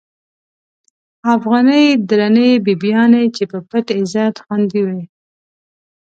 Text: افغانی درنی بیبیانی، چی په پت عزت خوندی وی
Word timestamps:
افغانی 1.35 1.83
درنی 2.09 2.49
بیبیانی، 2.65 3.23
چی 3.35 3.43
په 3.51 3.59
پت 3.69 3.85
عزت 3.99 4.35
خوندی 4.43 4.81
وی 4.87 5.01